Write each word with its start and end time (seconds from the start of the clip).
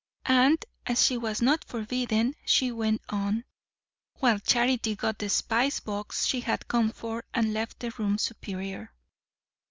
And 0.25 0.65
as 0.87 1.05
she 1.05 1.15
was 1.15 1.43
not 1.43 1.63
forbidden, 1.63 2.33
she 2.43 2.71
went 2.71 3.03
on; 3.09 3.43
while 4.19 4.39
Charity 4.39 4.95
got 4.95 5.19
the 5.19 5.29
spice 5.29 5.79
box 5.79 6.25
she 6.25 6.39
had 6.41 6.67
come 6.67 6.91
for, 6.91 7.23
and 7.35 7.53
left 7.53 7.79
the 7.81 7.91
room 7.91 8.17
superior. 8.17 8.93